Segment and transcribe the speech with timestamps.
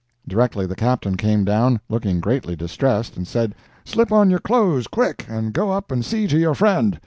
[0.27, 3.53] Directly the Captain came down, looking greatly distressed, and said:
[3.85, 6.97] "Slip on your clothes quick and go up and see to your friend.